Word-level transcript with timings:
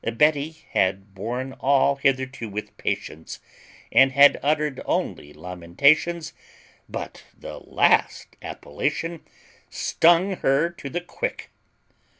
Betty 0.03 0.65
had 0.71 1.13
borne 1.13 1.53
all 1.59 1.97
hitherto 1.97 2.49
with 2.49 2.75
patience, 2.77 3.39
and 3.91 4.13
had 4.13 4.39
uttered 4.41 4.81
only 4.85 5.31
lamentations; 5.31 6.33
but 6.89 7.23
the 7.37 7.59
last 7.59 8.35
appellation 8.41 9.21
stung 9.69 10.37
her 10.37 10.71
to 10.71 10.89
the 10.89 11.01
quick. 11.01 11.51